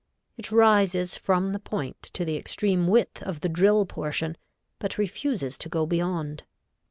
[0.35, 4.35] It rises from the point to the extreme width of the drill portion,
[4.79, 6.41] but refuses to go beyond.